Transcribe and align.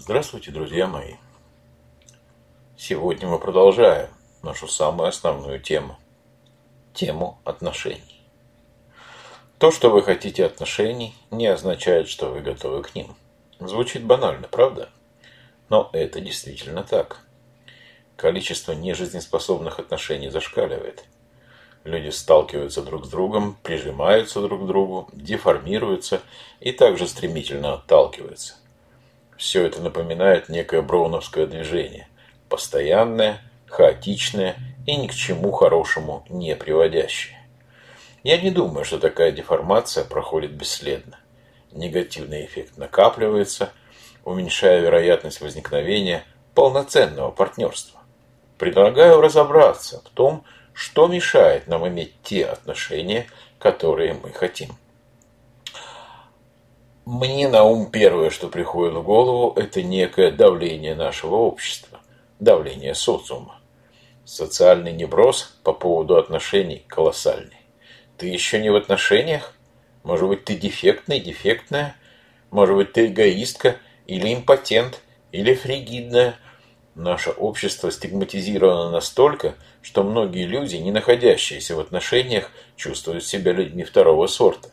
Здравствуйте, 0.00 0.52
друзья 0.52 0.86
мои! 0.86 1.14
Сегодня 2.76 3.26
мы 3.26 3.40
продолжаем 3.40 4.10
нашу 4.44 4.68
самую 4.68 5.08
основную 5.08 5.58
тему. 5.58 5.98
Тему 6.94 7.40
отношений. 7.44 8.22
То, 9.58 9.72
что 9.72 9.90
вы 9.90 10.04
хотите 10.04 10.46
отношений, 10.46 11.16
не 11.32 11.48
означает, 11.48 12.08
что 12.08 12.30
вы 12.30 12.42
готовы 12.42 12.84
к 12.84 12.94
ним. 12.94 13.16
Звучит 13.58 14.04
банально, 14.04 14.46
правда? 14.46 14.88
Но 15.68 15.90
это 15.92 16.20
действительно 16.20 16.84
так. 16.84 17.18
Количество 18.14 18.70
нежизнеспособных 18.70 19.80
отношений 19.80 20.30
зашкаливает. 20.30 21.06
Люди 21.82 22.10
сталкиваются 22.10 22.82
друг 22.82 23.04
с 23.04 23.08
другом, 23.08 23.58
прижимаются 23.64 24.40
друг 24.42 24.62
к 24.62 24.66
другу, 24.68 25.08
деформируются 25.12 26.22
и 26.60 26.70
также 26.70 27.08
стремительно 27.08 27.74
отталкиваются. 27.74 28.54
Все 29.38 29.64
это 29.64 29.80
напоминает 29.80 30.48
некое 30.48 30.82
броуновское 30.82 31.46
движение. 31.46 32.08
Постоянное, 32.48 33.40
хаотичное 33.68 34.56
и 34.84 34.96
ни 34.96 35.06
к 35.06 35.14
чему 35.14 35.52
хорошему 35.52 36.24
не 36.28 36.56
приводящее. 36.56 37.38
Я 38.24 38.40
не 38.40 38.50
думаю, 38.50 38.84
что 38.84 38.98
такая 38.98 39.30
деформация 39.30 40.04
проходит 40.04 40.50
бесследно. 40.50 41.20
Негативный 41.70 42.44
эффект 42.46 42.76
накапливается, 42.76 43.70
уменьшая 44.24 44.80
вероятность 44.80 45.40
возникновения 45.40 46.24
полноценного 46.54 47.30
партнерства. 47.30 48.00
Предлагаю 48.58 49.20
разобраться 49.20 50.02
в 50.04 50.08
том, 50.10 50.44
что 50.72 51.06
мешает 51.06 51.68
нам 51.68 51.86
иметь 51.86 52.14
те 52.24 52.44
отношения, 52.44 53.28
которые 53.60 54.14
мы 54.14 54.32
хотим. 54.32 54.70
Мне 57.10 57.48
на 57.48 57.64
ум 57.64 57.90
первое, 57.90 58.28
что 58.28 58.48
приходит 58.48 58.92
в 58.94 59.02
голову, 59.02 59.58
это 59.58 59.82
некое 59.82 60.30
давление 60.30 60.94
нашего 60.94 61.36
общества, 61.36 62.00
давление 62.38 62.94
социума. 62.94 63.62
Социальный 64.26 64.92
неброс 64.92 65.58
по 65.64 65.72
поводу 65.72 66.18
отношений 66.18 66.84
колоссальный. 66.86 67.56
Ты 68.18 68.26
еще 68.26 68.60
не 68.60 68.68
в 68.68 68.76
отношениях? 68.76 69.54
Может 70.02 70.28
быть, 70.28 70.44
ты 70.44 70.54
дефектный, 70.54 71.18
дефектная? 71.18 71.96
Может 72.50 72.76
быть, 72.76 72.92
ты 72.92 73.06
эгоистка 73.06 73.76
или 74.06 74.34
импотент, 74.34 75.00
или 75.32 75.54
фригидная? 75.54 76.36
Наше 76.94 77.30
общество 77.30 77.90
стигматизировано 77.90 78.90
настолько, 78.90 79.54
что 79.80 80.02
многие 80.02 80.44
люди, 80.44 80.76
не 80.76 80.92
находящиеся 80.92 81.74
в 81.74 81.80
отношениях, 81.80 82.50
чувствуют 82.76 83.24
себя 83.24 83.52
людьми 83.52 83.82
второго 83.82 84.26
сорта. 84.26 84.68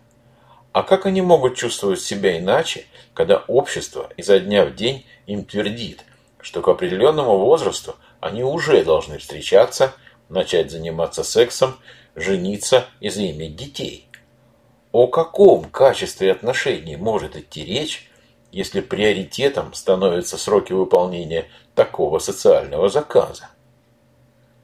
А 0.76 0.84
как 0.84 1.06
они 1.06 1.22
могут 1.22 1.56
чувствовать 1.56 2.02
себя 2.02 2.38
иначе, 2.38 2.86
когда 3.14 3.46
общество 3.48 4.10
изо 4.18 4.42
дня 4.42 4.66
в 4.66 4.76
день 4.76 5.06
им 5.26 5.46
твердит, 5.46 6.04
что 6.42 6.62
к 6.62 6.68
определенному 6.68 7.38
возрасту 7.38 7.96
они 8.20 8.44
уже 8.44 8.84
должны 8.84 9.20
встречаться, 9.20 9.94
начать 10.28 10.72
заниматься 10.72 11.24
сексом, 11.24 11.80
жениться 12.14 12.88
и 13.00 13.08
заиметь 13.08 13.56
детей? 13.56 14.10
О 14.92 15.08
каком 15.08 15.64
качестве 15.64 16.34
отношений 16.34 16.98
может 16.98 17.38
идти 17.38 17.64
речь, 17.64 18.12
если 18.52 18.82
приоритетом 18.82 19.74
становятся 19.74 20.38
сроки 20.38 20.74
выполнения 20.74 21.46
такого 21.74 22.20
социального 22.20 22.90
заказа? 22.90 23.48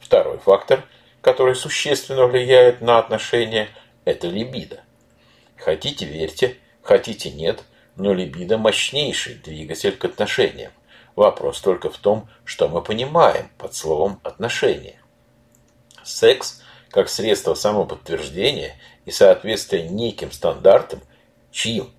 Второй 0.02 0.39
фактор, 0.39 0.84
который 1.22 1.56
существенно 1.56 2.28
влияет 2.28 2.82
на 2.82 3.00
отношения, 3.00 3.70
это 4.04 4.28
либидо. 4.28 4.82
Хотите– 5.64 6.06
верьте, 6.08 6.58
хотите– 6.81 7.30
нет, 7.31 7.64
но 7.95 8.14
либидо– 8.14 8.58
мощнейший 8.59 9.36
двигатель 9.36 9.95
к 9.95 10.06
отношениям. 10.06 10.72
Вопрос 11.16 11.62
только 11.62 11.92
в 11.92 11.98
том, 11.98 12.28
что 12.45 12.67
мы 12.67 12.81
понимаем 12.81 13.48
под 13.59 13.76
словом 13.76 14.20
«отношения». 14.23 15.00
Секс 16.04 16.64
как 16.89 17.09
средство 17.09 17.54
самоподтверждения 17.54 18.76
и 19.05 19.11
соответствия 19.11 19.88
неким 19.88 20.32
стандартам, 20.32 21.02
чьим 21.52 21.92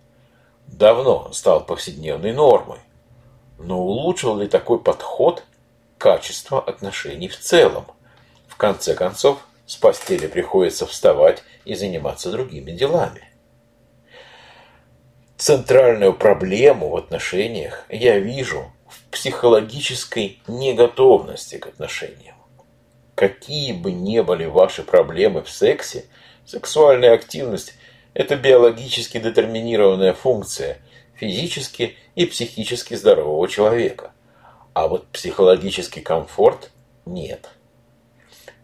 давно 0.67 1.33
стал 1.33 1.65
повседневной 1.65 2.33
нормой. 2.33 2.81
Но 3.59 3.81
улучшил 3.81 4.39
ли 4.39 4.49
такой 4.49 4.81
подход 4.81 5.45
качество 5.99 6.61
отношений 6.61 7.29
в 7.29 7.39
целом? 7.39 7.87
В 8.49 8.57
конце 8.57 8.95
концов, 8.95 9.39
с 9.67 9.77
постели 9.77 10.27
приходится 10.27 10.85
вставать 10.85 11.45
и 11.65 11.77
заниматься 11.77 12.33
другими 12.33 12.73
делами. 12.73 13.32
Центральную 15.43 16.15
проблему 16.15 16.91
в 16.91 16.97
отношениях 16.97 17.85
я 17.89 18.17
вижу 18.21 18.71
в 18.87 19.03
психологической 19.11 20.39
неготовности 20.47 21.59
к 21.59 21.67
отношениям. 21.67 22.37
Какие 23.17 23.73
бы 23.73 23.91
ни 23.91 24.21
были 24.21 24.45
ваши 24.45 24.85
проблемы 24.85 25.43
в 25.43 25.51
сексе, 25.51 26.05
сексуальная 26.47 27.13
активность– 27.13 27.75
это 28.15 28.37
биологически 28.37 29.19
детерминированная 29.19 30.13
функция 30.13 30.79
физически 31.17 31.97
и 32.15 32.25
психически 32.27 32.95
здорового 32.95 33.49
человека. 33.49 34.13
А 34.75 34.87
вот 34.87 35.09
психологический 35.09 36.03
комфорт– 36.03 36.71
нет. 37.05 37.51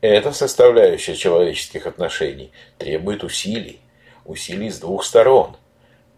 Эта 0.00 0.30
составляющая 0.30 1.16
человеческих 1.16 1.88
отношений 1.88 2.52
требует 2.78 3.24
усилий, 3.24 3.80
усилий 4.24 4.70
с 4.70 4.78
двух 4.78 5.02
сторон– 5.02 5.56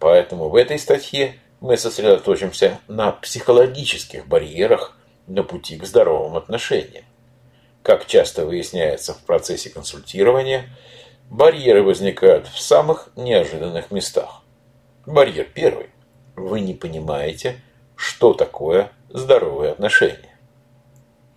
Поэтому 0.00 0.48
в 0.48 0.56
этой 0.56 0.78
статье 0.78 1.34
мы 1.60 1.76
сосредоточимся 1.76 2.80
на 2.88 3.12
психологических 3.12 4.26
барьерах 4.26 4.96
на 5.26 5.44
пути 5.44 5.76
к 5.76 5.84
здоровым 5.84 6.36
отношениям. 6.36 7.04
Как 7.82 8.06
часто 8.06 8.46
выясняется 8.46 9.12
в 9.12 9.18
процессе 9.18 9.68
консультирования, 9.68 10.64
барьеры 11.28 11.82
возникают 11.82 12.48
в 12.48 12.58
самых 12.58 13.10
неожиданных 13.14 13.90
местах. 13.90 14.42
Барьер 15.04 15.46
первый. 15.54 15.90
Вы 16.34 16.60
не 16.60 16.72
понимаете, 16.72 17.60
что 17.94 18.32
такое 18.32 18.90
здоровые 19.10 19.72
отношения. 19.72 20.34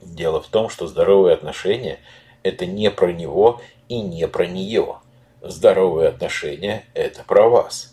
Дело 0.01 0.41
в 0.41 0.47
том, 0.47 0.69
что 0.69 0.87
здоровые 0.87 1.33
отношения– 1.33 1.99
это 2.43 2.65
не 2.65 2.89
про 2.89 3.11
него 3.11 3.61
и 3.89 3.99
не 3.99 4.25
про 4.27 4.45
нее. 4.45 4.99
Здоровые 5.41 6.07
отношения– 6.07 6.85
это 6.93 7.23
про 7.23 7.49
вас. 7.49 7.92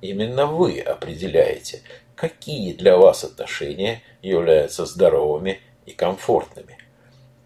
Именно 0.00 0.46
вы 0.46 0.80
определяете, 0.80 1.82
какие 2.14 2.72
для 2.72 2.96
вас 2.96 3.24
отношения 3.24 4.02
являются 4.22 4.86
здоровыми 4.86 5.60
и 5.86 5.92
комфортными. 5.92 6.78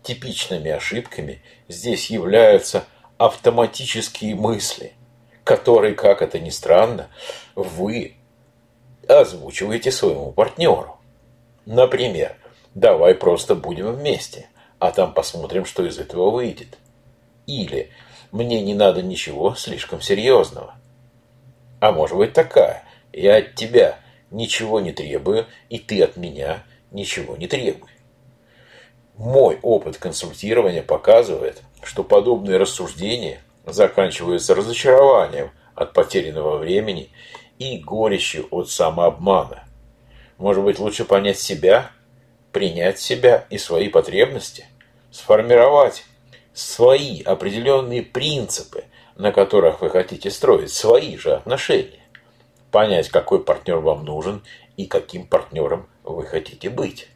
Типичными 0.02 0.70
ошибками 0.70 1.42
здесь 1.68 2.10
являются 2.10 2.84
автоматические 3.16 4.34
мысли, 4.34 4.92
которые, 5.44 5.94
как 5.94 6.22
это 6.22 6.38
ни 6.38 6.50
странно, 6.50 7.08
вы 7.54 8.16
озвучиваете 9.08 9.92
своему 9.92 10.32
партнеру. 10.32 10.98
Например, 11.66 12.36
давай 12.74 13.14
просто 13.14 13.54
будем 13.54 13.92
вместе, 13.92 14.48
а 14.78 14.90
там 14.90 15.14
посмотрим, 15.14 15.64
что 15.64 15.86
из 15.86 15.98
этого 15.98 16.30
выйдет. 16.30 16.78
Или 17.46 17.90
мне 18.30 18.60
не 18.60 18.74
надо 18.74 19.02
ничего 19.02 19.54
слишком 19.54 20.00
серьезного. 20.00 20.74
А 21.82 21.90
может 21.90 22.16
быть 22.16 22.32
такая. 22.32 22.84
Я 23.12 23.38
от 23.38 23.56
тебя 23.56 23.98
ничего 24.30 24.78
не 24.78 24.92
требую, 24.92 25.46
и 25.68 25.80
ты 25.80 26.00
от 26.00 26.16
меня 26.16 26.62
ничего 26.92 27.36
не 27.36 27.48
требуй. 27.48 27.90
Мой 29.16 29.58
опыт 29.62 29.96
консультирования 29.96 30.84
показывает, 30.84 31.60
что 31.82 32.04
подобные 32.04 32.58
рассуждения 32.58 33.42
заканчиваются 33.66 34.54
разочарованием 34.54 35.50
от 35.74 35.92
потерянного 35.92 36.56
времени 36.58 37.10
и 37.58 37.78
горечью 37.78 38.46
от 38.52 38.70
самообмана. 38.70 39.64
Может 40.38 40.62
быть, 40.62 40.78
лучше 40.78 41.04
понять 41.04 41.40
себя, 41.40 41.90
принять 42.52 43.00
себя 43.00 43.44
и 43.50 43.58
свои 43.58 43.88
потребности, 43.88 44.66
сформировать 45.10 46.04
свои 46.54 47.22
определенные 47.22 48.02
принципы, 48.02 48.81
на 49.22 49.30
которых 49.30 49.80
вы 49.80 49.88
хотите 49.88 50.32
строить 50.32 50.72
свои 50.72 51.16
же 51.16 51.32
отношения. 51.32 52.00
Понять, 52.72 53.08
какой 53.08 53.40
партнер 53.40 53.76
вам 53.76 54.04
нужен 54.04 54.42
и 54.76 54.86
каким 54.86 55.28
партнером 55.28 55.88
вы 56.02 56.26
хотите 56.26 56.68
быть. 56.68 57.06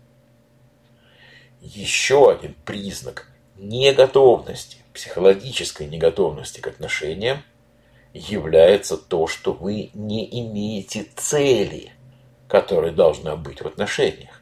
Еще 1.60 2.30
один 2.30 2.54
признак 2.64 3.28
неготовности, 3.56 4.76
психологической 4.94 5.88
неготовности 5.88 6.60
к 6.60 6.68
отношениям 6.68 7.42
является 8.14 8.96
то, 8.96 9.26
что 9.26 9.52
вы 9.52 9.90
не 9.92 10.28
имеете 10.42 11.08
цели, 11.16 11.90
которая 12.46 12.92
должна 12.92 13.34
быть 13.34 13.62
в 13.62 13.66
отношениях. 13.66 14.40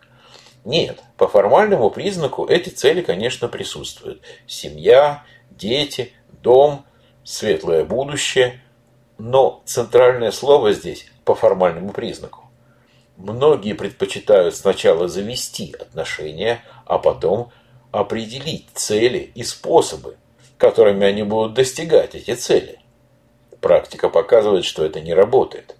Нет, 0.67 1.02
по 1.17 1.28
формальному 1.28 1.88
признаку 1.88 2.44
эти 2.44 2.69
цели, 2.69 3.00
конечно, 3.00 3.49
присутствуют. 3.49 4.20
Семья, 4.46 5.25
дети, 5.50 6.12
дом– 6.43 6.84
светлое 7.24 7.84
будущее, 7.84 8.60
но 9.18 9.62
центральное 9.64 10.30
слово 10.30 10.72
здесь 10.72 11.06
по 11.24 11.34
формальному 11.34 11.92
признаку. 11.92 12.44
Многие 13.16 13.74
предпочитают 13.74 14.54
сначала 14.54 15.08
завести 15.08 15.74
отношения, 15.78 16.62
а 16.84 16.98
потом 16.98 17.50
определить 17.92 18.68
цели 18.74 19.30
и 19.34 19.44
способы, 19.44 20.16
которыми 20.58 21.06
они 21.06 21.22
будут 21.22 21.54
достигать 21.54 22.14
эти 22.14 22.34
цели. 22.34 22.80
Практика 23.60 24.08
показывает, 24.08 24.64
что 24.64 24.84
это 24.84 25.00
не 25.00 25.14
работает. 25.14 25.76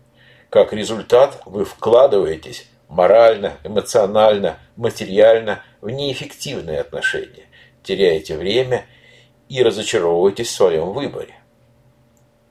Как 0.49 0.73
результат, 0.73 1.43
вы 1.45 1.65
вкладываетесь 1.65 2.69
морально, 2.89 3.55
эмоционально, 3.65 4.59
материально 4.77 5.63
в 5.81 5.91
неэффективные 5.91 6.81
отношения, 6.81 7.47
теряете 7.83 8.37
время 8.37 8.79
и 8.79 9.04
разочаровываетесь 9.63 10.49
в 10.49 10.55
своем 10.55 10.93
выборе. 10.93 11.35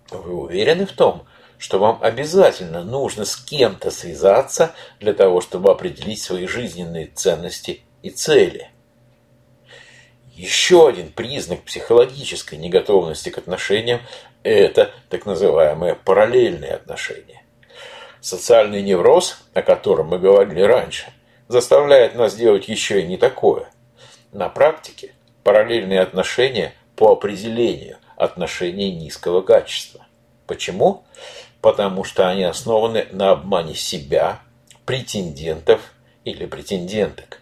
Вы 0.10 0.34
уверены 0.34 0.86
в 0.86 0.92
том, 0.92 1.26
что 1.58 1.80
вам 1.80 2.00
обязательно 2.02 2.84
нужно 2.84 3.26
с 3.26 3.36
кем-то 3.36 3.90
связаться 3.90 4.76
для 5.00 5.14
того, 5.14 5.42
чтобы 5.42 5.72
определить 5.72 6.22
свои 6.22 6.46
жизненные 6.46 7.08
ценности 7.08 7.82
и 8.02 8.10
цели. 8.10 8.70
Еще 10.34 10.88
один 10.88 11.12
признак 11.12 11.62
психологической 11.62 12.58
неготовности 12.58 13.30
к 13.30 13.38
отношениям– 13.38 14.02
это 14.44 14.92
так 15.10 15.26
называемые 15.26 15.96
параллельные 15.96 16.74
отношения. 16.74 17.44
Социальный 18.20 18.82
невроз, 18.82 19.38
о 19.54 19.62
котором 19.62 20.08
мы 20.08 20.20
говорили 20.20 20.62
раньше, 20.62 21.14
заставляет 21.48 22.16
нас 22.16 22.36
делать 22.36 22.68
еще 22.68 23.02
и 23.02 23.08
не 23.08 23.18
такое. 23.18 23.70
На 24.32 24.50
практике 24.50 25.14
параллельные 25.44 26.02
отношения 26.02 26.74
по 26.96 27.12
определению 27.12 27.98
отношения 28.16 28.92
низкого 28.92 29.42
качества. 29.42 30.06
Почему? 30.48 31.04
Потому 31.62 32.04
что 32.04 32.30
они 32.30 32.44
основаны 32.44 33.08
на 33.12 33.32
обмане 33.32 33.76
себя, 33.76 34.40
претендентов 34.86 35.94
или 36.26 36.46
претенденток. 36.46 37.42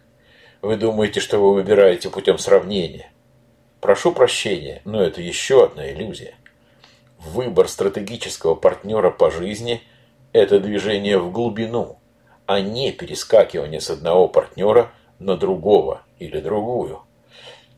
Вы 0.62 0.78
думаете, 0.78 1.20
что 1.20 1.40
вы 1.40 1.54
выбираете 1.56 2.10
путем 2.10 2.38
сравнения. 2.38 3.12
Прошу 3.80 4.12
прощения, 4.12 4.82
но 4.86 5.02
это 5.02 5.22
еще 5.22 5.66
одна 5.66 5.92
иллюзия. 5.92 6.36
Выбор 7.18 7.68
стратегического 7.68 8.56
партнера 8.56 9.10
по 9.10 9.32
жизни– 9.32 9.82
это 10.34 10.60
движение 10.60 11.18
в 11.18 11.32
глубину, 11.32 11.98
а 12.46 12.62
не 12.62 12.92
перескакивание 12.92 13.82
с 13.82 13.90
одного 13.90 14.28
партнера 14.28 14.92
на 15.20 15.36
другого 15.36 16.02
или 16.20 16.40
другую. 16.40 17.02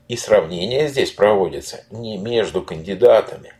И 0.08 0.16
сравнение 0.16 0.88
здесь 0.88 1.12
проводится 1.12 1.84
не 1.90 2.18
между 2.18 2.62
кандидатами, 2.62 3.54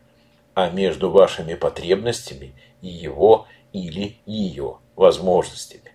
а 0.55 0.70
между 0.70 1.11
вашими 1.11 1.55
потребностями 1.55 2.55
и 2.82 2.88
его 2.88 3.46
или 3.73 4.19
ее 4.26 4.79
возможностями. 4.94 5.93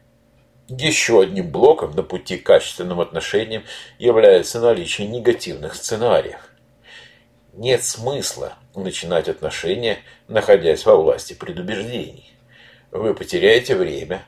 Еще 0.67 1.21
одним 1.21 1.51
блоком 1.51 1.95
на 1.95 2.03
пути 2.03 2.37
к 2.37 2.45
качественным 2.45 2.99
отношениям 2.99 3.63
является 3.97 4.59
наличие 4.59 5.07
негативных 5.07 5.75
сценариев. 5.75 6.39
Нет 7.53 7.83
смысла 7.83 8.53
начинать 8.75 9.27
отношения, 9.27 9.99
находясь 10.27 10.85
во 10.85 10.95
власти 10.95 11.33
предубеждений. 11.33 12.31
Вы 12.91 13.13
потеряете 13.13 13.75
время, 13.75 14.23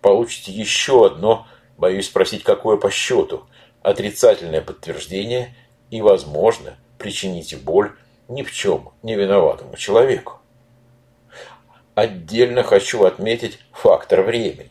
получите 0.00 0.52
еще 0.52 1.06
одно, 1.06 1.46
боюсь 1.76 2.06
спросить, 2.06 2.42
какое 2.42 2.76
по 2.76 2.90
счету, 2.90 3.46
отрицательное 3.82 4.60
подтверждение 4.60 5.54
и, 5.90 6.00
возможно, 6.02 6.76
причините 6.98 7.56
боль 7.56 7.92
ни 8.28 8.42
в 8.42 8.52
чем 8.52 8.90
не 9.02 9.14
виноватому 9.14 9.76
человеку. 9.76 10.40
Отдельно 11.94 12.62
хочу 12.62 13.04
отметить 13.04 13.58
фактор 13.72 14.22
времени 14.22 14.70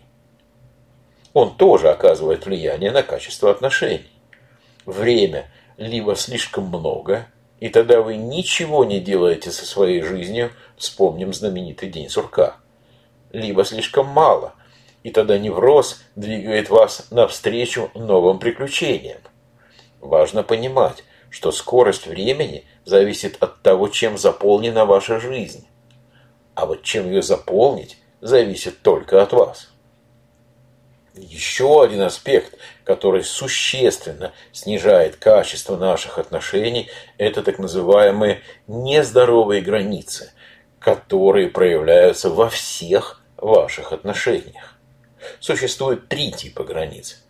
он 1.35 1.53
тоже 1.57 1.89
оказывает 1.89 2.45
влияние 2.45 2.91
на 2.91 3.03
качество 3.03 3.51
отношений. 3.51 4.09
Время 4.85 5.51
либо 5.75 6.15
слишком 6.15 6.67
много, 6.67 7.27
и 7.59 7.67
тогда 7.67 8.01
вы 8.01 8.15
ничего 8.15 8.85
не 8.85 9.01
делаете 9.01 9.51
со 9.51 9.65
своей 9.65 10.01
жизнью, 10.01 10.51
вспомним 10.77 11.33
знаменитый 11.33 11.89
день 11.89 12.09
сурка. 12.09 12.55
Либо 13.33 13.65
слишком 13.65 14.07
мало, 14.07 14.53
и 15.03 15.11
тогда 15.11 15.37
невроз 15.37 16.01
двигает 16.15 16.69
вас 16.69 17.07
навстречу 17.11 17.91
новым 17.95 18.39
приключениям. 18.39 19.19
Важно 20.05 20.43
понимать, 20.43 21.03
что 21.31 21.51
скорость 21.51 22.05
времени 22.05 22.63
зависит 22.85 23.41
от 23.41 23.63
того, 23.63 23.87
чем 23.87 24.19
заполнена 24.19 24.85
ваша 24.85 25.19
жизнь. 25.19 25.67
А 26.53 26.67
вот 26.67 26.83
чем 26.83 27.07
ее 27.07 27.23
заполнить, 27.23 27.97
зависит 28.21 28.83
только 28.83 29.23
от 29.23 29.33
вас. 29.33 29.71
Еще 31.15 31.81
один 31.83 32.01
аспект, 32.01 32.55
который 32.83 33.23
существенно 33.23 34.31
снижает 34.51 35.15
качество 35.15 35.75
наших 35.75 36.19
отношений, 36.19 36.87
это 37.17 37.41
так 37.41 37.57
называемые 37.57 38.41
нездоровые 38.67 39.63
границы, 39.63 40.33
которые 40.77 41.49
проявляются 41.49 42.29
во 42.29 42.47
всех 42.49 43.23
ваших 43.37 43.91
отношениях. 43.91 44.75
Существует 45.39 46.07
три 46.09 46.31
типа 46.31 46.63
границ. 46.63 47.23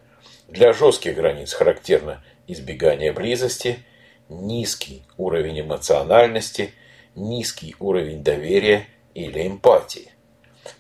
Для 0.50 0.74
жестких 0.74 1.16
границ 1.16 1.54
характерно 1.54 2.22
избегание 2.48 3.12
близости, 3.12 3.80
низкий 4.30 5.04
уровень 5.18 5.62
эмоциональности, 5.62 6.74
низкий 7.16 7.76
уровень 7.80 8.24
доверия 8.24 8.88
или 9.14 9.48
эмпатии. 9.48 10.12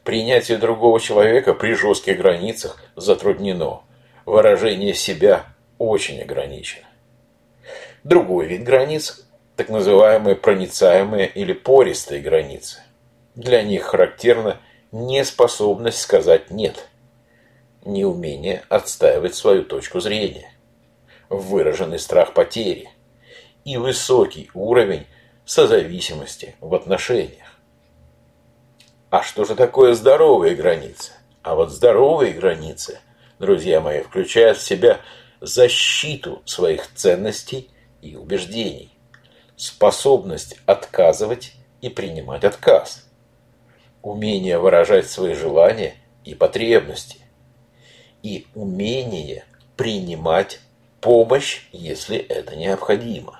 Принятие 0.03 0.57
другого 0.57 0.99
человека 0.99 1.53
при 1.53 1.73
жестких 1.73 2.17
границах 2.17 2.83
затруднено. 2.95 3.81
Выражение 4.25 4.93
себя 4.93 5.45
очень 5.77 6.21
ограничено. 6.21 6.87
Другой 8.03 8.47
вид 8.47 8.63
границ– 8.63 9.21
так 9.55 9.69
называемые 9.69 10.35
проницаемые 10.35 11.27
или 11.27 11.53
пористые 11.53 12.21
границы. 12.21 12.81
Для 13.35 13.63
них 13.63 13.83
характерна 13.83 14.59
неспособность 14.91 15.99
сказать 15.99 16.51
«нет», 16.51 16.87
неумение 17.83 18.63
отстаивать 18.69 19.35
свою 19.35 19.63
точку 19.63 19.99
зрения, 19.99 20.51
выраженный 21.29 21.99
страх 21.99 22.33
потери 22.33 22.89
и 23.63 23.77
высокий 23.77 24.49
уровень 24.53 25.05
созависимости 25.45 26.55
в 26.59 26.73
отношениях. 26.73 27.59
А 29.09 29.21
что 29.21 29.45
же 29.45 29.55
такое 29.55 29.93
здоровые 29.93 30.55
границы? 30.55 31.13
А 31.41 31.55
вот 31.55 31.71
здоровые 31.71 32.33
границы, 32.33 32.99
друзья 33.39 33.79
мои, 33.79 34.01
включают 34.01 34.57
в 34.57 34.63
себя 34.63 34.99
защиту 35.41 36.41
своих 36.45 36.91
ценностей 36.93 37.69
и 38.01 38.15
убеждений, 38.15 38.91
способность 39.55 40.57
отказывать 40.65 41.53
и 41.81 41.89
принимать 41.89 42.43
отказ, 42.43 43.07
умение 44.01 44.57
выражать 44.57 45.09
свои 45.09 45.33
желания 45.33 45.95
и 46.23 46.33
потребности 46.33 47.19
и 48.23 48.47
умение 48.55 49.45
принимать 49.77 50.59
помощь, 51.05 51.61
если 51.71 52.17
это 52.17 52.55
необходимо. 52.55 53.39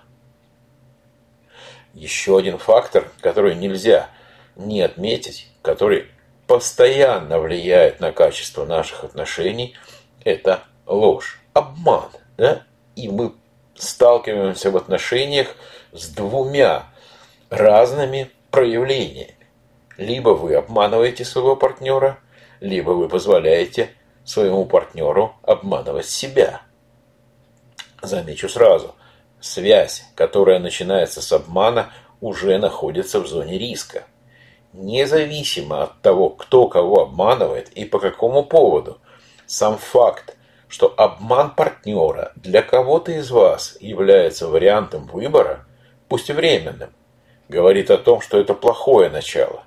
Еще 1.95 2.37
один 2.37 2.59
фактор, 2.59 3.11
который 3.21 3.55
нельзя 3.55 4.11
не 4.55 4.83
отметить, 4.83 5.47
который 5.63 6.05
постоянно 6.45 7.39
влияет 7.39 7.99
на 7.99 8.11
качество 8.11 8.65
наших 8.65 9.03
отношений, 9.03 9.75
это 10.23 10.61
ложь, 10.85 11.39
обман. 11.53 12.11
Да? 12.37 12.61
И 12.95 13.09
мы 13.09 13.33
сталкиваемся 13.73 14.69
в 14.69 14.77
отношениях 14.77 15.47
с 15.91 16.09
двумя 16.09 16.83
разными 17.49 18.29
проявлениями. 18.51 19.33
Либо 19.97 20.29
вы 20.29 20.53
обманываете 20.53 21.25
своего 21.25 21.55
партнера, 21.55 22.19
либо 22.59 22.91
вы 22.91 23.09
позволяете 23.09 23.89
своему 24.23 24.65
партнеру 24.65 25.35
обманывать 25.41 26.07
себя. 26.07 26.61
Замечу 28.05 28.49
сразу, 28.49 28.95
связь, 29.39 30.03
которая 30.15 30.59
начинается 30.59 31.21
с 31.21 31.31
обмана, 31.31 31.91
уже 32.21 32.57
находится 32.57 33.19
в 33.19 33.27
зоне 33.27 33.57
риска 33.57 34.03
независимо 34.75 35.83
от 35.83 36.01
того, 36.01 36.29
кто 36.29 36.67
кого 36.67 37.03
обманывает 37.03 37.69
и 37.69 37.85
по 37.85 37.99
какому 37.99 38.43
поводу. 38.43 38.99
Сам 39.45 39.77
факт, 39.77 40.35
что 40.67 40.93
обман 40.97 41.51
партнера 41.51 42.31
для 42.35 42.61
кого-то 42.61 43.11
из 43.11 43.31
вас 43.31 43.77
является 43.79 44.47
вариантом 44.47 45.07
выбора, 45.07 45.65
пусть 46.07 46.29
и 46.29 46.33
временным, 46.33 46.91
говорит 47.47 47.91
о 47.91 47.97
том, 47.97 48.21
что 48.21 48.39
это 48.39 48.53
плохое 48.53 49.09
начало. 49.09 49.63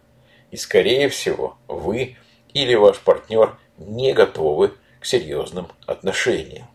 И, 0.50 0.56
скорее 0.56 1.08
всего, 1.08 1.56
вы 1.68 2.16
или 2.52 2.74
ваш 2.74 2.98
партнер 2.98 3.56
не 3.76 4.12
готовы 4.12 4.72
к 5.00 5.04
серьезным 5.04 5.68
отношениям. 5.86 6.66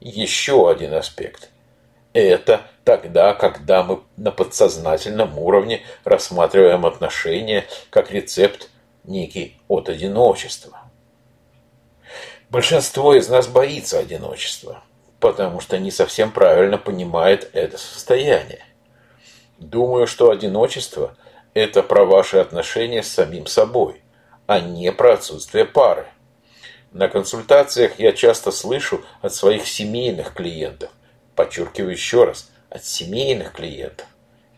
Еще 0.00 0.70
один 0.70 0.94
аспект– 0.94 1.50
это 2.12 2.62
тогда, 2.84 3.34
когда 3.34 3.82
мы 3.82 4.02
на 4.16 4.30
подсознательном 4.30 5.38
уровне 5.38 5.82
рассматриваем 6.04 6.86
отношения 6.86 7.66
как 7.90 8.10
рецепт 8.10 8.70
некий 9.04 9.58
от 9.68 9.88
одиночества. 9.88 10.80
Большинство 12.48 13.14
из 13.14 13.28
нас 13.28 13.48
боится 13.48 13.98
одиночества, 13.98 14.82
потому 15.20 15.60
что 15.60 15.78
не 15.78 15.90
совсем 15.90 16.30
правильно 16.30 16.78
понимает 16.78 17.50
это 17.52 17.76
состояние. 17.76 18.64
Думаю, 19.58 20.06
что 20.06 20.30
одиночество– 20.30 21.16
это 21.54 21.82
про 21.82 22.04
ваши 22.04 22.36
отношения 22.36 23.02
с 23.02 23.08
самим 23.08 23.46
собой, 23.46 24.02
а 24.46 24.60
не 24.60 24.92
про 24.92 25.14
отсутствие 25.14 25.64
пары. 25.64 26.06
На 26.96 27.08
консультациях 27.08 27.98
я 27.98 28.12
часто 28.12 28.50
слышу 28.50 29.04
от 29.20 29.34
своих 29.34 29.68
семейных 29.68 30.32
клиентов, 30.32 30.88
подчеркиваю 31.34 31.92
еще 31.92 32.24
раз, 32.24 32.50
от 32.70 32.86
семейных 32.86 33.52
клиентов. 33.52 34.06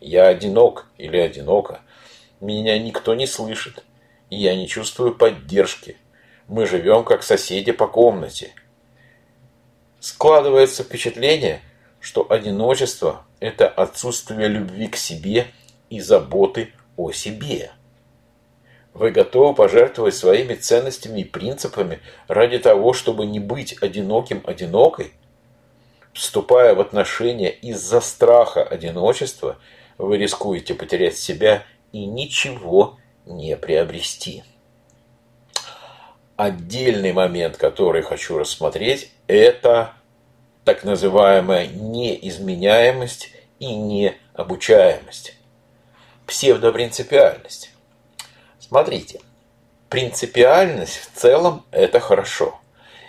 Я 0.01 0.29
одинок 0.29 0.87
или 0.99 1.17
одинока, 1.17 1.81
меня 2.39 2.79
никто 2.79 3.17
не 3.17 3.27
слышит, 3.27 3.83
и 4.31 4.37
я 4.37 4.55
не 4.55 4.69
чувствую 4.69 5.17
поддержки. 5.17 5.97
Мы 6.47 6.69
живем 6.69 7.03
как 7.03 7.25
соседи 7.25 7.73
по 7.73 7.89
комнате. 7.89 8.53
Складывается 9.99 10.85
впечатление, 10.85 11.61
что 11.99 12.25
одиночество– 12.31 13.27
это 13.41 13.67
отсутствие 13.67 14.47
любви 14.47 14.87
к 14.87 14.95
себе 14.95 15.49
и 15.91 15.99
заботы 15.99 16.73
о 16.97 17.11
себе. 17.11 17.73
Вы 18.95 19.11
готовы 19.11 19.55
пожертвовать 19.55 20.17
своими 20.17 20.55
ценностями 20.55 21.21
и 21.21 21.25
принципами 21.25 22.01
ради 22.27 22.59
того, 22.59 22.93
чтобы 22.93 23.27
не 23.27 23.39
быть 23.39 23.77
одиноким-одинокой? 23.81 25.13
Вступая 26.13 26.75
в 26.75 26.81
отношения 26.81 27.51
из-за 27.51 28.01
страха 28.01 28.63
одиночества, 28.65 29.59
вы 29.99 30.19
рискуете 30.19 30.75
потерять 30.75 31.17
себя 31.17 31.65
и 31.93 32.07
ничего 32.07 32.99
не 33.25 33.57
приобрести. 33.57 34.43
Отдельный 36.37 37.13
момент, 37.13 37.57
который 37.57 38.03
хочу 38.03 38.39
рассмотреть, 38.39 39.13
это 39.27 39.93
так 40.65 40.85
называемая 40.85 41.67
неизменяемость 41.67 43.33
и 43.59 43.75
необучаемость. 43.75 45.35
Псевдопринципиальность. 46.27 47.73
Смотрите, 48.69 49.21
принципиальность 49.89 50.99
в 50.99 51.19
целом– 51.19 51.65
это 51.71 52.01
хорошо. 52.01 52.61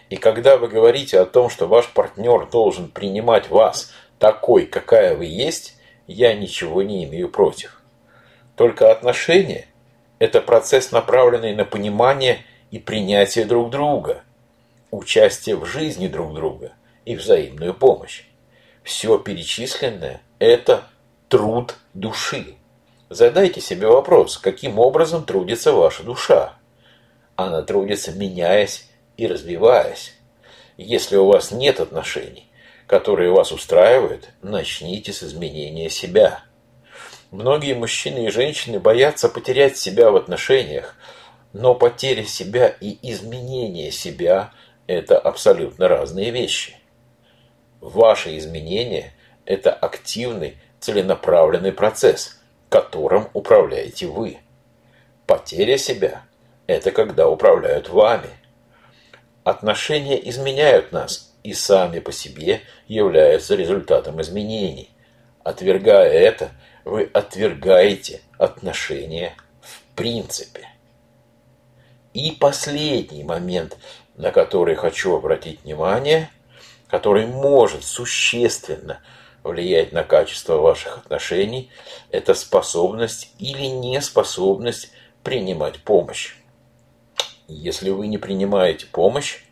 И 0.09 0.15
когда 0.15 0.57
вы 0.57 0.69
говорите 0.69 1.19
о 1.19 1.25
том, 1.25 1.49
что 1.49 1.67
ваш 1.67 1.89
партнер 1.89 2.49
должен 2.49 2.89
принимать 2.89 3.49
вас 3.49 3.91
такой, 4.19 4.65
какая 4.65 5.17
вы 5.17 5.25
есть, 5.25 5.75
я 6.07 6.33
ничего 6.33 6.81
не 6.81 7.03
имею 7.03 7.27
против. 7.27 7.81
Только 8.55 8.89
отношения– 8.89 9.67
это 10.19 10.39
процесс, 10.39 10.93
направленный 10.93 11.53
на 11.53 11.65
понимание 11.65 12.39
и 12.71 12.79
принятие 12.79 13.43
друг 13.43 13.69
друга, 13.69 14.23
участие 14.91 15.57
в 15.57 15.65
жизни 15.65 16.07
друг 16.07 16.33
друга 16.33 16.71
и 17.03 17.17
взаимную 17.17 17.73
помощь. 17.73 18.23
Все 18.83 19.17
перечисленное– 19.17 20.21
это 20.39 20.85
труд 21.27 21.75
души. 21.93 22.55
Задайте 23.09 23.59
себе 23.59 23.87
вопрос, 23.87 24.37
каким 24.37 24.77
образом 24.77 25.25
трудится 25.25 25.73
ваша 25.73 26.03
душа. 26.03 26.53
Она 27.35 27.63
трудится, 27.63 28.11
меняясь 28.11 28.87
и 29.17 29.25
развиваясь. 29.25 30.13
Если 30.77 31.15
у 31.15 31.25
вас 31.25 31.49
нет 31.51 31.79
отношений, 31.79 32.51
которые 32.85 33.31
вас 33.31 33.51
устраивают, 33.51 34.29
начните 34.43 35.11
с 35.11 35.23
изменения 35.23 35.89
себя. 35.89 36.43
Многие 37.31 37.73
мужчины 37.73 38.27
и 38.27 38.29
женщины 38.29 38.79
боятся 38.79 39.27
потерять 39.27 39.75
себя 39.75 40.11
в 40.11 40.15
отношениях, 40.15 40.95
но 41.51 41.73
потеря 41.73 42.25
себя 42.25 42.67
и 42.67 42.95
изменение 43.11 43.89
себя– 43.89 44.53
это 44.87 45.17
абсолютно 45.17 45.87
разные 45.87 46.29
вещи. 46.29 46.77
Ваши 47.81 48.37
изменения– 48.37 49.13
это 49.45 49.73
активный, 49.73 50.57
целенаправленный 50.79 51.71
процесс– 51.71 52.35
которым 52.69 53.27
управляете 53.33 54.07
вы. 54.07 54.37
Потеря 55.25 55.77
себя– 55.77 56.23
это 56.67 56.91
когда 56.91 57.27
управляют 57.27 57.89
вами. 57.89 58.29
Отношения 59.43 60.29
изменяют 60.29 60.91
нас 60.91 61.33
и 61.43 61.53
сами 61.53 61.99
по 61.99 62.11
себе 62.11 62.61
являются 62.87 63.55
результатом 63.55 64.21
изменений. 64.21 64.91
Отвергая 65.43 66.11
это, 66.11 66.51
вы 66.85 67.09
отвергаете 67.13 68.21
отношения 68.37 69.35
в 69.61 69.81
принципе. 69.95 70.67
И 72.13 72.31
последний 72.31 73.23
момент, 73.23 73.77
на 74.15 74.31
который 74.31 74.75
хочу 74.75 75.15
обратить 75.15 75.63
внимание, 75.63 76.29
который 76.87 77.25
может 77.25 77.83
существенно– 77.83 79.01
влиять 79.43 79.91
на 79.91 80.03
качество 80.03 80.57
ваших 80.57 80.97
отношений– 80.97 81.71
это 82.11 82.33
способность 82.33 83.33
или 83.39 83.65
неспособность 83.65 84.91
принимать 85.23 85.83
помощь. 85.83 86.35
Если 87.47 87.89
вы 87.89 88.07
не 88.07 88.17
принимаете 88.17 88.85
помощь, 88.85 89.43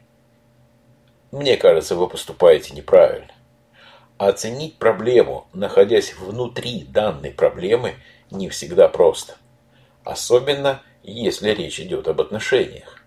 мне 1.32 1.58
кажется, 1.58 1.96
вы 1.96 2.08
поступаете 2.08 2.74
неправильно. 2.74 3.32
Оценить 4.18 4.78
проблему, 4.78 5.48
находясь 5.54 6.14
внутри 6.16 6.84
данной 6.84 7.32
проблемы, 7.32 7.96
не 8.32 8.50
всегда 8.50 8.88
просто. 8.88 9.36
Особенно, 10.04 10.82
если 11.04 11.52
речь 11.52 11.80
идет 11.80 12.08
об 12.08 12.22
отношениях. 12.22 13.04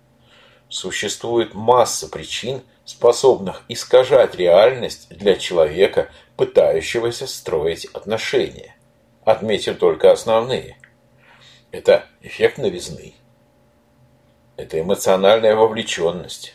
Существует 0.70 1.52
масса 1.52 2.08
причин, 2.08 2.62
способных 2.84 3.64
искажать 3.68 4.36
реальность 4.36 5.08
для 5.10 5.34
человека, 5.34 6.08
пытающегося 6.36 7.26
строить 7.26 7.86
отношения. 7.86 8.76
Отметим 9.24 9.74
только 9.74 10.12
основные. 10.12 10.78
Это 11.72 12.06
эффект 12.22 12.58
новизны. 12.58 13.14
Это 14.56 14.80
эмоциональная 14.80 15.56
вовлеченность. 15.56 16.54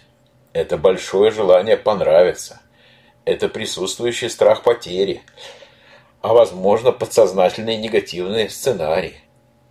Это 0.53 0.77
большое 0.77 1.31
желание 1.31 1.75
понравиться. 1.75 2.61
Это 3.25 3.49
присутствующий 3.49 4.29
страх 4.29 4.63
потери. 4.63 5.23
А 6.21 6.33
возможно 6.33 6.93
подсознательные 6.93 7.77
негативные 7.77 8.49
сценарии. 8.49 9.19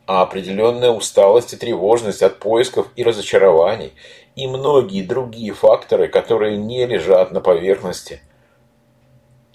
А 0.07 0.21
определенная 0.21 0.91
усталость 0.91 1.55
и 1.55 1.57
тревожность 1.57 2.23
от 2.23 2.39
поисков 2.41 2.89
и 2.95 3.03
разочарований. 3.03 3.95
И 4.37 4.47
многие 4.47 5.03
другие 5.03 5.53
факторы, 5.53 6.09
которые 6.09 6.57
не 6.57 6.87
лежат 6.87 7.33
на 7.33 7.41
поверхности– 7.41 8.21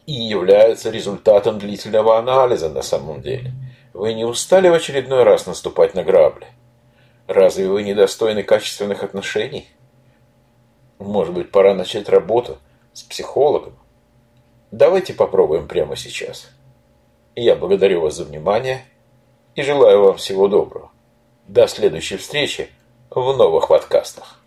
и 0.09 0.13
являются 0.13 0.89
результатом 0.89 1.59
длительного 1.59 2.17
анализа 2.17 2.67
на 2.69 2.81
самом 2.81 3.21
деле. 3.21 3.53
Вы 3.93 4.15
не 4.15 4.25
устали 4.25 4.67
в 4.67 4.73
очередной 4.73 5.21
раз 5.21 5.45
наступать 5.45 5.93
на 5.93 6.03
грабли? 6.03 6.47
Разве 7.27 7.67
вы 7.67 7.83
недостойны 7.83 8.41
качественных 8.41 9.03
отношений? 9.03 9.67
Может 10.97 11.35
быть, 11.35 11.51
пора 11.51 11.75
начать 11.75 12.09
работу 12.09 12.57
с 12.91 13.03
психологом? 13.03 13.77
Давайте 14.71 15.13
попробуем 15.13 15.67
прямо 15.67 15.95
сейчас. 15.95 16.49
Я 17.35 17.55
благодарю 17.55 18.01
вас 18.01 18.15
за 18.15 18.23
внимание 18.23 18.83
и 19.53 19.61
желаю 19.61 20.05
вам 20.05 20.17
всего 20.17 20.47
доброго. 20.47 20.89
До 21.47 21.67
следующей 21.67 22.17
встречи 22.17 22.69
в 23.11 23.37
новых 23.37 23.67
подкастах. 23.67 24.38